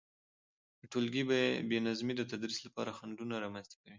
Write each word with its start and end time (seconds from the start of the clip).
د 0.79 0.81
تولګي 0.93 1.23
بي 1.69 1.77
نظمي 1.87 2.13
د 2.17 2.21
تدريس 2.31 2.59
لپاره 2.67 2.95
خنډونه 2.97 3.35
رامنځته 3.43 3.75
کوي، 3.81 3.89